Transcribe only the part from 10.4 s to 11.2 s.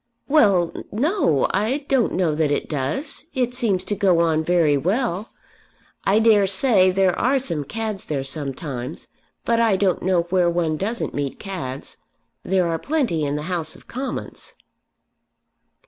one doesn't